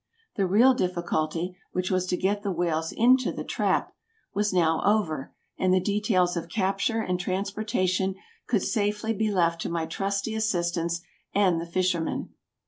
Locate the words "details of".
5.79-6.49